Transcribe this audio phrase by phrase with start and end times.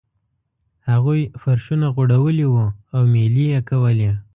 [0.89, 4.11] هغوی فرشونه غوړولي وو او میلې یې کولې.